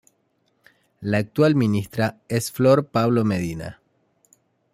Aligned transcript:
La 1.01 1.19
actual 1.19 1.53
ministra 1.53 2.17
es 2.27 2.51
Flor 2.51 2.87
Pablo 2.87 3.23
Medina. 3.23 3.79